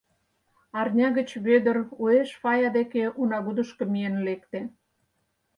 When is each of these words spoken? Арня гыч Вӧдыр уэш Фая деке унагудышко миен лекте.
Арня 0.79 1.07
гыч 1.17 1.29
Вӧдыр 1.45 1.77
уэш 2.01 2.29
Фая 2.41 2.69
деке 2.77 3.03
унагудышко 3.21 3.83
миен 3.91 4.15
лекте. 4.27 4.59